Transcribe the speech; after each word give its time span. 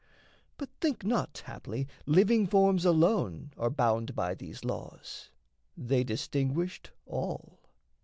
But 0.57 0.71
think 0.79 1.05
not, 1.05 1.43
haply, 1.45 1.87
living 2.07 2.47
forms 2.47 2.85
alone 2.85 3.51
Are 3.55 3.69
bound 3.69 4.15
by 4.15 4.33
these 4.33 4.65
laws: 4.65 5.29
they 5.77 6.03
distinguished 6.03 6.89
all. 7.05 7.59